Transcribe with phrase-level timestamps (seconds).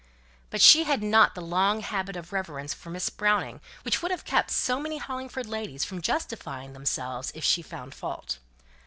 [0.49, 4.25] But she had not the long habit of reverence for Miss Browning which would have
[4.25, 8.39] kept so many Hollingford ladies from justifying themselves if she found fault.